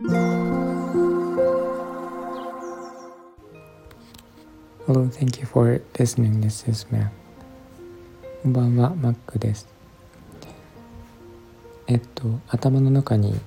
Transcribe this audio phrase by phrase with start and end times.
[0.00, 0.14] Hello,
[5.10, 6.40] thank you for listening.
[6.40, 7.10] This is Mac.
[8.44, 9.66] こんばんは、Mac です。
[11.88, 13.40] えっと、頭の中に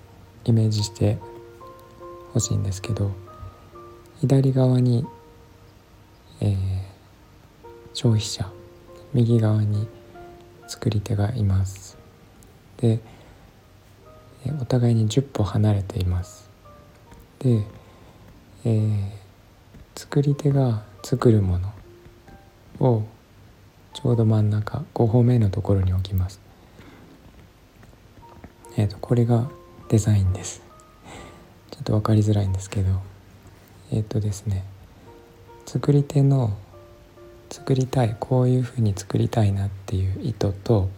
[0.43, 1.19] イメージして
[2.33, 3.11] ほしいんですけど、
[4.19, 5.05] 左側に、
[6.41, 6.57] えー、
[7.93, 8.51] 消費者、
[9.13, 9.87] 右側に
[10.67, 11.97] 作り手がいます。
[12.75, 12.99] で、
[14.59, 16.49] お互いに10歩離れています。
[17.39, 17.63] で、
[18.65, 18.99] えー、
[19.95, 21.73] 作り手が作るもの
[22.79, 23.03] を
[23.93, 26.39] ちょうど真ん中5歩目のところに置きます。
[28.77, 29.49] えっ、ー、とこれが
[29.89, 30.61] デザインです。
[31.71, 33.01] ちょっと分かりづらいんですけど
[33.91, 34.63] えっ、ー、とですね
[35.65, 36.57] 作り手の
[37.49, 40.89] 作りたいこういうふうに作りたいなっていう意図と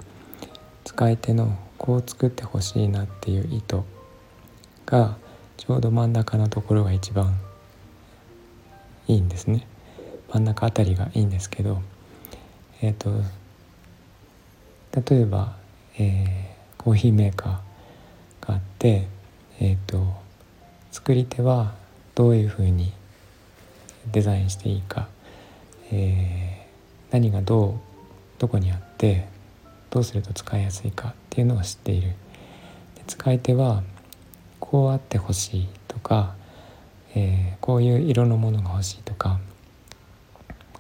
[0.84, 3.82] 使い手のこう作ってほしいなっていう意図
[4.86, 5.18] が
[5.58, 7.38] ちょうど真ん中のところが一番
[9.10, 9.68] いいんですね。
[10.32, 11.82] 真ん中あたりがいいんですけど
[12.82, 13.12] えっ、ー、と
[15.12, 15.58] 例えば、
[16.00, 19.10] えー、コーヒーメーカーがあって
[19.60, 20.06] えっ、ー、と
[20.94, 21.74] 作り手は
[22.16, 22.94] どういうふうに
[24.10, 25.10] デザインしていいか、
[25.92, 27.74] えー、何がどう
[28.40, 29.33] どこにあって
[29.94, 32.08] どうすると使いやすいかっていうのを知っている
[32.96, 33.84] で使い手は
[34.60, 36.34] こうあってほしいとか、
[37.14, 39.40] えー、こういう色のものが欲しいとか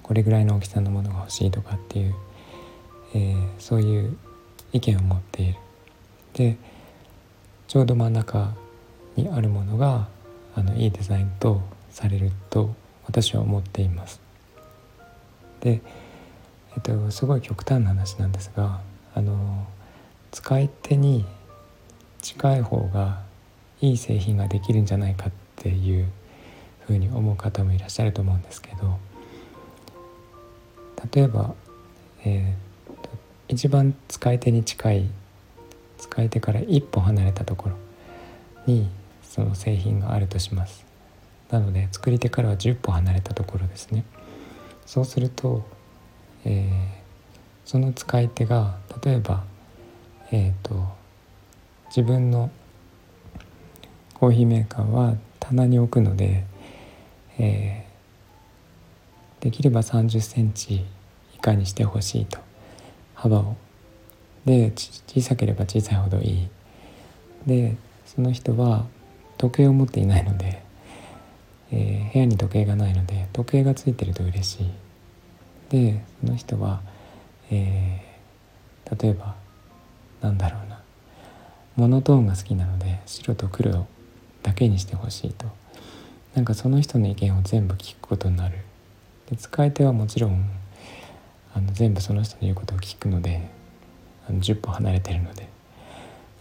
[0.01, 2.15] これぐらいの大きさのものが欲しいとかっていう、
[3.13, 4.17] えー、そういう
[4.71, 5.59] 意見を持っている
[6.33, 6.57] で
[7.67, 8.55] ちょうど真ん中
[9.15, 10.07] にあるものが
[10.55, 12.73] あのいいデザインとされると
[13.05, 14.19] 私は思っています。
[15.61, 15.81] で、
[16.75, 18.81] えっと、すごい極端な話なんですが
[19.15, 19.67] あの
[20.31, 21.25] 使い手に
[22.21, 23.21] 近い方が
[23.81, 26.07] いい製品ができるんじゃないかっていう
[26.87, 28.97] ふうに思う方もいらっしゃると思うんですけど
[31.13, 31.53] 例えば、
[32.25, 35.09] えー、一番使い手に近い
[35.97, 37.75] 使い手から一歩離れたところ
[38.65, 38.89] に
[39.21, 40.85] その製品があるとします。
[41.49, 44.03] なので作り手からは10歩離れたところですね。
[44.85, 45.63] そうすると、
[46.45, 47.02] えー
[47.65, 49.43] その使い手が例えば、
[50.31, 50.85] えーと、
[51.87, 52.51] 自分の
[54.13, 56.45] コーヒーメーカーは棚に置くので、
[57.37, 60.85] えー、できれば3 0センチ
[61.35, 62.39] 以下にしてほしいと
[63.15, 63.55] 幅を。
[64.45, 64.73] で
[65.07, 66.49] 小さければ小さいほどいい。
[67.47, 68.85] でその人は
[69.37, 70.63] 時計を持っていないので、
[71.71, 74.69] えー、部屋に時計がないので時計がついてると嬉しい。
[75.69, 76.81] でその人は
[77.51, 79.35] えー、例えば
[80.21, 80.79] なんだろうな。
[81.75, 83.87] モノトーンが好きなので白と黒
[84.43, 85.47] だけにしてほしいと。
[86.35, 88.57] なんかその人の意見を全部聞くことになる。
[89.29, 90.45] で使い手はもちろん
[91.53, 93.49] あの全部その人の言うことを聞くので
[94.27, 95.53] あの10歩離れてるので。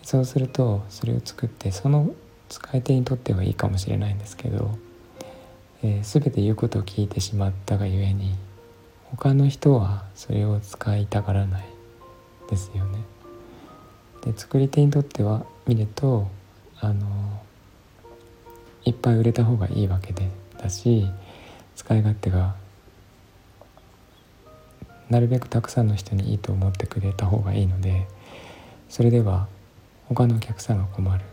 [0.03, 2.11] そうするとそれを作ってその
[2.49, 4.77] 使い手にとってはいいかもしれないんですけど、
[5.83, 8.34] えー、全て言うことを聞いてしまったがゆえに
[9.17, 11.65] 他の人はそれを使いたがらない
[12.49, 12.99] ですよね。
[14.23, 16.28] で作り手にとっては見ると
[16.81, 17.43] あの
[18.84, 20.28] いっぱい売れた方がいいわけで
[20.59, 21.06] だし
[21.77, 22.55] 使い勝手が
[25.11, 28.06] なるべくたくさんの人にいいと思ってくれた方がいいので
[28.89, 29.49] それでは
[30.09, 31.25] 他のお客さんが困るっ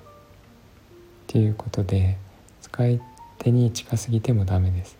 [1.27, 2.17] ていうことで
[2.61, 3.01] 使い
[3.37, 4.97] 手に近すぎてもダメです。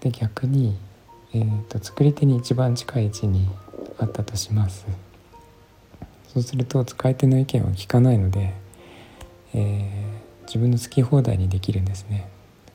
[0.00, 0.76] で逆に
[1.34, 3.48] えーと、作り手に一番近い位置に
[3.98, 4.86] あったとします。
[6.28, 8.54] そうすると使い手の意見は聞かないので、
[9.54, 12.28] えー、自分の好き放題にできるんですね。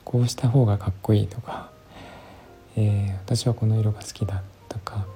[0.04, 1.70] こうした方がかっこいいとか、
[2.76, 5.06] えー、私はこの色が好きだとか、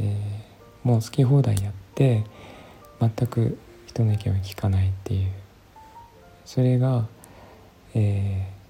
[0.00, 2.24] えー、もう好き放題やって
[3.00, 5.30] 全く人の意見を聞かないっていう。
[6.44, 7.06] それが、
[7.94, 8.61] えー、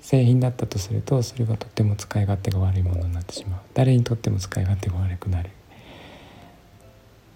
[0.00, 3.60] 製品だったとするとそれはとっても使い勝手が悪いものになってしまう。
[3.74, 5.50] 誰にとっても使い勝手が悪くなる。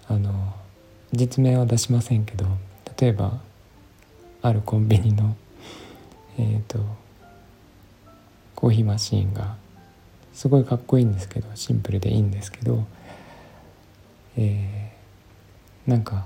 [0.07, 0.53] あの
[1.13, 2.45] 実名は出しませんけど
[2.99, 3.39] 例えば
[4.41, 5.35] あるコンビニの
[6.37, 6.79] えっ、ー、と
[8.55, 9.55] コーヒーマシーンが
[10.33, 12.85] すごいかっこいいんですけどシンプルでいいんですけど、
[14.37, 16.25] えー、なんか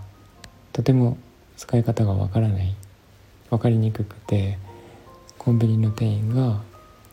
[0.74, 1.18] とても
[1.57, 2.75] 使い方がわからない。
[3.50, 4.57] 分かりにくくて
[5.39, 6.62] コンビニの店員が、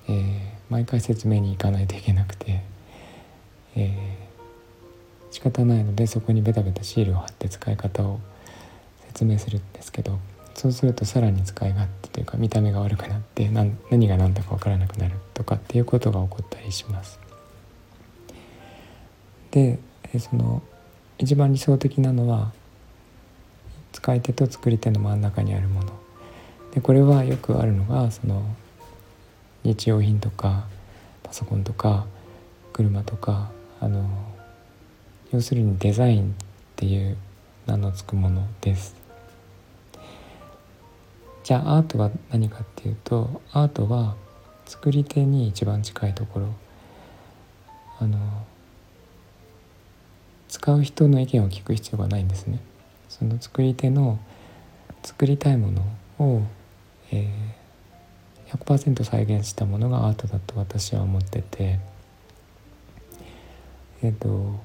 [0.08, 0.22] えー、
[0.68, 2.62] 毎回説明に行かないといけなくて、
[3.76, 8.20] えー、仕方ないのでそこにベタベタシールを貼って使い方を
[9.06, 10.18] 説明するんですけど
[10.54, 17.20] そうするとさらに使い勝手というか見た目が悪くなって何何が何だか分からなくなるとかっていうことが起こったりします。
[19.52, 19.78] で
[20.18, 20.62] その
[21.18, 22.52] 一番理想的なのは
[23.92, 26.05] 使い手と作り手の真ん中にあるもの
[26.76, 28.44] でこれはよくあるのがその
[29.64, 30.66] 日用品とか
[31.22, 32.06] パソコンとか
[32.74, 33.50] 車とか
[33.80, 34.06] あの
[35.32, 36.34] 要するにデザインっ
[36.76, 37.16] ていう
[37.64, 38.94] 名の付くものです。
[41.44, 44.14] じゃあアートは何かっていうとアートは
[44.66, 46.48] 作り手に一番近いところ
[48.00, 48.18] あの
[50.48, 52.60] 使う人の意見を聞く必要がないんですね。
[53.08, 54.18] その作り手の
[55.02, 55.82] 作りたいもの
[56.18, 56.42] を、
[57.12, 61.78] えー、100%再現したものがアートだと私は思ってて。
[64.02, 64.60] えっ、ー、と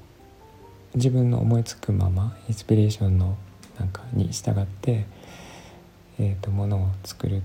[0.93, 3.37] 自分の思いつくままインスピレーションの
[3.79, 5.05] なんかに従って、
[6.19, 7.41] えーと、ものを作る。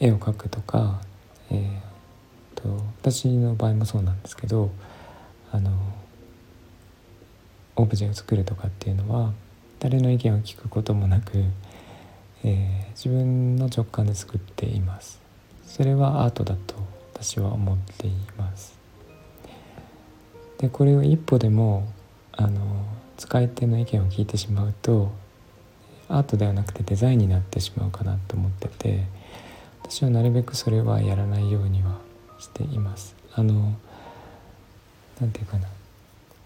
[0.00, 1.00] 絵を描くとか、
[1.50, 4.70] えーと、私の場合もそうなんですけど
[5.52, 5.70] あの
[7.76, 9.32] オブジェを作るとかっていうのは
[9.78, 11.44] 誰の意見を聞くこともなく、
[12.44, 15.20] えー、自分の直感で作っています。
[15.66, 16.74] それはアートだと
[17.14, 18.78] 私は思っています。
[20.58, 21.88] でこれを一歩でも
[22.32, 22.84] あの
[23.16, 25.10] 使い手の意見を聞いてしまうと
[26.08, 29.04] アートではなくてデザインになってしまうかなと思ってて
[29.82, 31.98] 私はなるべくそれはやらないようには
[32.38, 33.16] しています。
[33.32, 33.74] あの
[35.20, 35.68] 何て言うかな。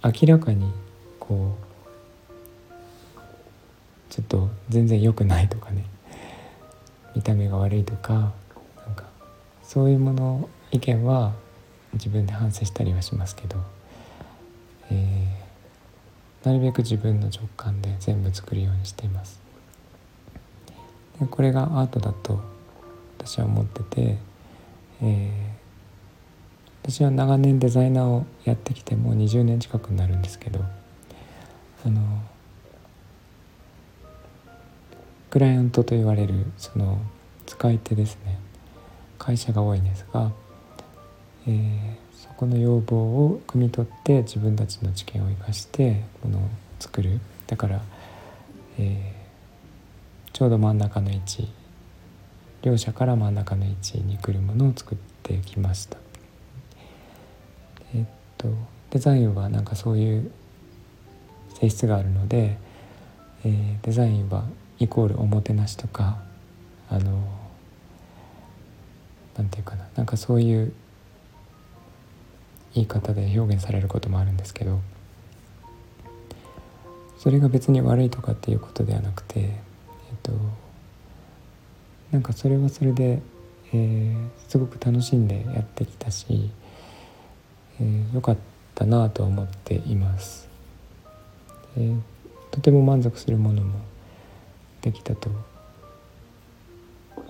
[0.04, 0.72] 明らかに
[1.18, 1.67] こう
[4.18, 5.84] ちょっと全然良くないとかね。
[7.14, 8.32] 見た目が悪いとか
[8.84, 9.04] なんか
[9.62, 11.34] そういうもの意見は
[11.92, 13.78] 自分で反省したりはしますけど。
[14.90, 19.40] えー、なるべく自分の直感で全部作るようにしています。
[21.20, 22.40] でこれがアートだと
[23.18, 24.18] 私は思ってて、
[25.02, 30.64] えー、私は長年デザイナーをやってきてもう20年近くになるんですけど
[31.84, 32.00] あの
[35.30, 37.00] クライアントと言われるその
[37.46, 38.38] 使い手ですね
[39.18, 40.32] 会社が多いんですが、
[41.46, 46.48] えー、この要望を汲み取って自分たちの知見を生かしてものを
[46.78, 47.82] 作るだから、
[48.78, 51.48] えー、ちょうど真ん中の位置
[52.62, 55.96] 両者から真ん中の位置に来るものを作ってきました。
[57.94, 58.04] え、っ
[58.36, 58.48] と
[58.90, 60.30] デザインはなんかそういう
[61.54, 62.58] 性質があるので、
[63.44, 64.44] えー、デザインは
[64.80, 66.18] イコールおもてなしとか
[66.88, 67.22] あの
[69.36, 70.72] なんていうかななんかそういう
[72.74, 74.80] 言い方で表現されることもあるんですけど
[77.18, 79.50] それが別に悪いとかっていうことではなくてえっ
[80.22, 80.32] と
[82.12, 83.20] なんかそれはそれで、
[83.72, 86.50] えー、すごく楽しんでやってきたし、
[87.80, 88.36] えー、よかっ
[88.74, 90.48] たなと思っています、
[91.76, 92.00] えー、
[92.50, 93.80] とても満足するものも
[94.82, 95.30] できたと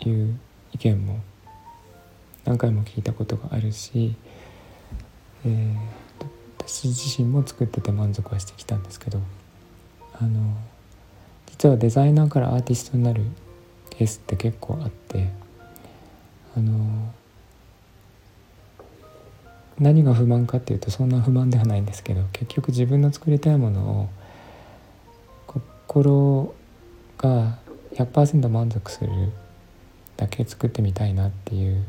[0.04, 0.38] いう
[0.72, 1.20] 意見も
[2.44, 4.14] 何回も聞いたことがあるし
[5.44, 5.74] えー、
[6.58, 9.20] 私自身も作ってて満足はしてきたんですけど
[10.20, 10.56] あの
[11.46, 13.22] 実はデザイナーからアーティストになる
[13.90, 15.28] ケースって結構あって
[16.56, 17.12] あの
[19.78, 24.08] 何が不満かっていうとそんな不満ではないんですけど結局自分の作りたいものを
[25.86, 26.52] 心
[27.18, 27.58] が
[27.94, 29.10] 100%満足する
[30.16, 31.84] だけ作ってみたいなっていう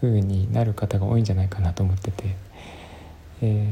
[0.00, 2.50] 風になる方が多いんじゃないかなと思ってて。
[3.42, 3.66] え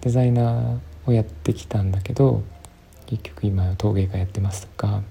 [0.00, 2.42] ー、デザイナーをやってきたんだけど
[3.06, 5.02] 結局今は陶芸家やってますとか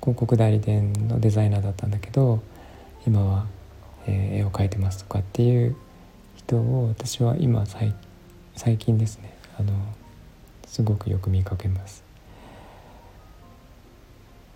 [0.00, 2.40] 広告代理店のデザイナーだったんだけど
[3.06, 3.46] 今は、
[4.06, 5.76] えー、絵を描いてますとかっていう
[6.36, 9.72] 人を私は今最近ですねあの
[10.66, 12.05] すごくよく見かけます。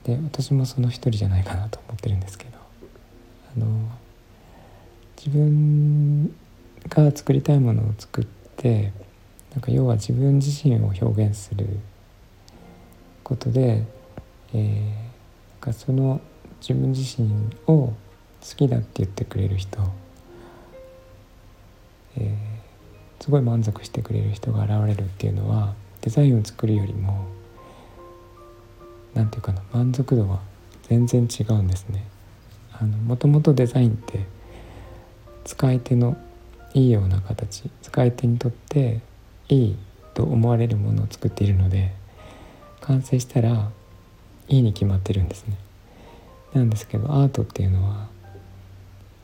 [0.05, 2.51] で私もその一人じゃないかなと思ってるんですけど。
[3.57, 3.67] あの
[5.17, 6.35] 自分
[6.89, 8.25] が作りたいものを作っ
[8.57, 8.93] て
[9.53, 11.67] なんか要は自分自身を表現する
[13.25, 13.85] ことで、
[14.55, 16.21] えー、かその
[16.61, 17.29] 自分自身
[17.67, 17.95] を好
[18.57, 19.81] きだって言ってくれる人、
[22.17, 27.27] えー、すごい満足してくれる人が現れるっていうのはデザインを作るよりも
[29.15, 30.41] 何て言うかな満足度は
[30.83, 32.05] 全然違うんですね。
[32.73, 34.25] あのもともとデザインって
[35.45, 36.17] 使い手の
[36.73, 39.01] いいような形使い手にとって
[39.49, 39.77] いい
[40.15, 41.93] と思われるものを作っているので
[42.81, 43.71] 完成したら
[44.49, 45.57] いいに決まってるんですね。
[46.55, 48.09] なんですけどアートっていうのは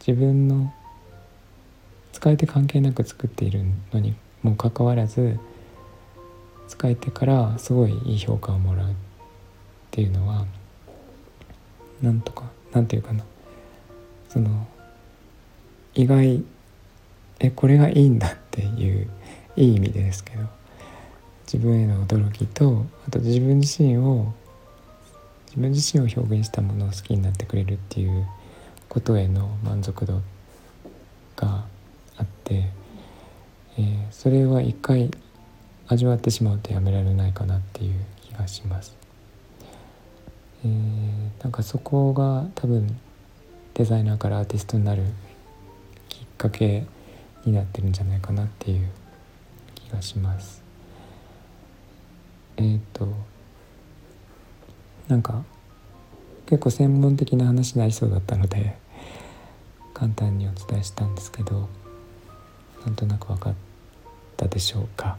[0.07, 0.73] 自分の
[2.12, 5.38] 使い手関係なく作っているのにもかかわらず
[6.69, 8.95] 使い手からすごいいい評価をもらう
[9.97, 10.45] っていうのは
[12.03, 13.25] なんとかなんていうかな
[14.29, 14.69] その
[15.95, 16.45] 意外
[17.38, 19.09] えこれがいいんだっていう
[19.57, 20.45] いい意味でですけど
[21.50, 24.35] 自分への驚きとあと自分自身を
[25.47, 28.26] 自分自身を表現したものを好きになってくれるっていう
[28.91, 30.21] ことへの満足度
[31.37, 31.65] が
[32.19, 32.69] あって、
[33.79, 35.11] えー、それは一回
[35.88, 39.06] 味わってしまうとやめられないかなっていう気がします。
[40.66, 42.99] えー、なんかそこが多分
[43.75, 45.04] デザイナーからアーティストになる
[46.08, 46.85] きっかけ
[47.44, 48.88] になってるんじゃないかなっていう
[49.75, 50.62] 気がします。
[52.56, 53.08] えっ、と
[55.08, 55.44] なんか
[56.46, 58.76] 結構専門的な話になりそうだったので
[59.94, 61.68] 簡単にお伝えしたんですけど
[62.85, 63.54] なんとなく分かっ
[64.37, 65.18] たでしょうか。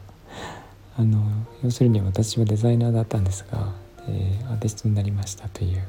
[0.98, 1.24] あの
[1.64, 3.72] 要するに私はデザイナーだったんですが、
[4.08, 5.84] えー、アーティストになりましたという、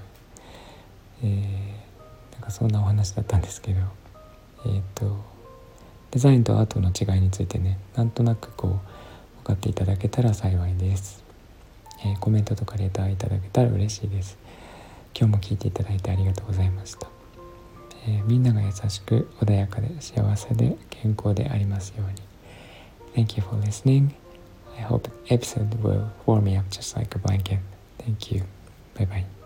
[1.22, 3.80] えー、なんかそんなお話だったんですけど、
[4.66, 5.16] えーと、
[6.10, 11.24] デザインとアートの違いについてねなんとなくこう分かっていただけたら幸いです、
[12.04, 14.38] えー、コメントとかレターいただけたら嬉しいです。
[15.18, 17.08] 今日も聞いていただいてありがとうございました、
[18.06, 22.12] え、みんなが優しく穏やかで幸せで健康でありますよう
[23.16, 23.26] に。
[23.26, 24.10] Thank you for listening.
[24.76, 27.77] I hope episode will warm me up just like a blanket.
[28.08, 28.42] Thank you.
[28.94, 29.37] Bye bye.